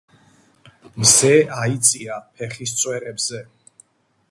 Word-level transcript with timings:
მზე 1.03 1.29
აიწია 1.65 2.17
ფეხის 2.41 2.75
წვერებზე. 2.83 3.45